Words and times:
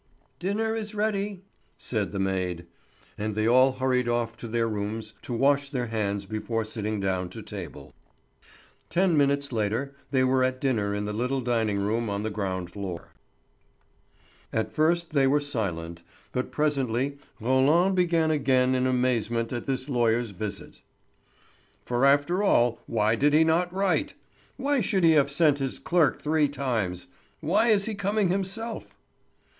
"Dinner 0.39 0.73
is 0.73 0.95
ready," 0.95 1.43
said 1.77 2.11
the 2.11 2.17
maid. 2.17 2.65
And 3.19 3.35
they 3.35 3.47
all 3.47 3.73
hurried 3.73 4.09
off 4.09 4.35
to 4.37 4.47
their 4.47 4.67
rooms 4.67 5.13
to 5.21 5.31
wash 5.31 5.69
their 5.69 5.85
hands 5.85 6.25
before 6.25 6.65
sitting 6.65 6.99
down 6.99 7.29
to 7.29 7.43
table. 7.43 7.93
Ten 8.89 9.15
minutes 9.15 9.51
later 9.51 9.93
they 10.09 10.23
were 10.23 10.43
at 10.43 10.59
dinner 10.59 10.95
in 10.95 11.05
the 11.05 11.13
little 11.13 11.39
dining 11.39 11.77
room 11.77 12.09
on 12.09 12.23
the 12.23 12.31
ground 12.31 12.71
floor. 12.71 13.09
At 14.51 14.73
first 14.73 15.11
they 15.13 15.27
were 15.27 15.39
silent; 15.39 16.01
but 16.31 16.51
presently 16.51 17.19
Roland 17.39 17.95
began 17.95 18.31
again 18.31 18.73
in 18.73 18.87
amazement 18.87 19.53
at 19.53 19.67
this 19.67 19.87
lawyer's 19.87 20.31
visit. 20.31 20.81
"For 21.85 22.07
after 22.07 22.41
all, 22.41 22.79
why 22.87 23.13
did 23.13 23.35
he 23.35 23.43
not 23.43 23.71
write? 23.71 24.15
Why 24.57 24.79
should 24.81 25.03
he 25.03 25.11
have 25.11 25.29
sent 25.29 25.59
his 25.59 25.77
clerk 25.77 26.23
three 26.23 26.49
times? 26.49 27.07
Why 27.39 27.67
is 27.67 27.85
he 27.85 27.93
coming 27.93 28.29
himself?" 28.29 28.97